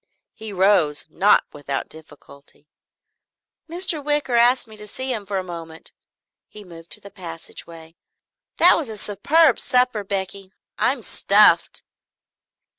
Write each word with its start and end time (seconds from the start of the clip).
He 0.33 0.51
rose, 0.51 1.05
not 1.11 1.43
without 1.53 1.87
difficulty. 1.87 2.67
"Mr. 3.69 4.03
Wicker 4.03 4.33
asked 4.33 4.67
me 4.67 4.75
to 4.77 4.87
see 4.87 5.13
him 5.13 5.27
for 5.27 5.37
a 5.37 5.43
moment." 5.43 5.91
He 6.47 6.63
moved 6.63 6.89
to 6.93 6.99
the 7.01 7.11
passageway. 7.11 7.97
"That 8.57 8.75
was 8.77 8.89
a 8.89 8.97
superb 8.97 9.59
supper, 9.59 10.03
Becky. 10.03 10.53
I'm 10.79 11.03
stuffed." 11.03 11.83